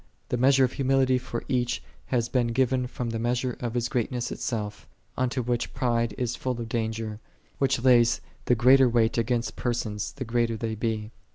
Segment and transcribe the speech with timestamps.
[0.03, 3.87] x The measure of humility for each hath been given from Ihe measure of his
[3.87, 7.19] grealness itself: unto which pride is full of danger,
[7.59, 11.11] which layeth the greater wait against persons the greater Ihey be.